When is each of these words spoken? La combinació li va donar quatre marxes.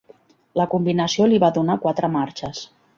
La 0.61 0.65
combinació 0.71 1.29
li 1.33 1.43
va 1.47 1.53
donar 1.59 1.79
quatre 1.87 2.13
marxes. 2.19 2.69